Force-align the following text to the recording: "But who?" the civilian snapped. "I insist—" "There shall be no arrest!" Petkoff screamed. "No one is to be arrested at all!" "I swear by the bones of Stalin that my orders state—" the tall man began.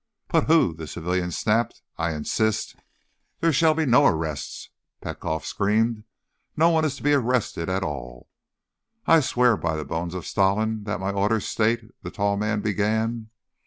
"But 0.29 0.45
who?" 0.45 0.73
the 0.73 0.87
civilian 0.87 1.29
snapped. 1.29 1.83
"I 1.95 2.13
insist—" 2.15 2.75
"There 3.39 3.53
shall 3.53 3.75
be 3.75 3.85
no 3.85 4.07
arrest!" 4.07 4.71
Petkoff 4.99 5.45
screamed. 5.45 6.05
"No 6.57 6.71
one 6.71 6.83
is 6.85 6.95
to 6.95 7.03
be 7.03 7.13
arrested 7.13 7.69
at 7.69 7.83
all!" 7.83 8.27
"I 9.05 9.19
swear 9.19 9.55
by 9.57 9.75
the 9.75 9.85
bones 9.85 10.15
of 10.15 10.25
Stalin 10.25 10.85
that 10.85 10.99
my 10.99 11.11
orders 11.11 11.45
state—" 11.45 11.85
the 12.01 12.09
tall 12.09 12.35
man 12.35 12.61
began. 12.61 13.29